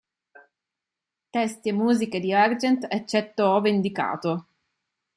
Testi 1.29 1.69
e 1.69 1.73
musiche 1.73 2.19
di 2.19 2.33
Argent, 2.33 2.87
eccetto 2.89 3.47
ove 3.51 3.69
indicato. 3.69 4.47